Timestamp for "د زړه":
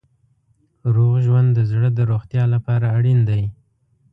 1.53-1.89